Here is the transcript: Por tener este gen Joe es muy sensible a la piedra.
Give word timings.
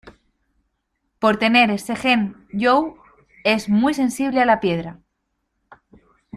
Por 1.19 1.37
tener 1.37 1.69
este 1.69 1.95
gen 1.95 2.47
Joe 2.59 2.95
es 3.43 3.69
muy 3.69 3.93
sensible 3.93 4.41
a 4.41 4.47
la 4.47 4.59
piedra. 4.59 4.99